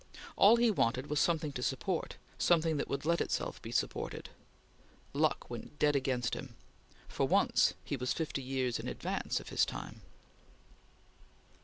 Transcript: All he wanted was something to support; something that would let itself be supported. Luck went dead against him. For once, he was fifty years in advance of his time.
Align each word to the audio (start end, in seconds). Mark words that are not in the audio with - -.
All 0.35 0.55
he 0.55 0.71
wanted 0.71 1.11
was 1.11 1.19
something 1.19 1.51
to 1.51 1.61
support; 1.61 2.15
something 2.39 2.77
that 2.77 2.87
would 2.87 3.05
let 3.05 3.21
itself 3.21 3.61
be 3.61 3.71
supported. 3.71 4.29
Luck 5.13 5.47
went 5.47 5.77
dead 5.77 5.95
against 5.95 6.33
him. 6.33 6.55
For 7.07 7.27
once, 7.27 7.75
he 7.83 7.97
was 7.97 8.11
fifty 8.11 8.41
years 8.41 8.79
in 8.79 8.87
advance 8.87 9.39
of 9.39 9.49
his 9.49 9.63
time. 9.63 10.01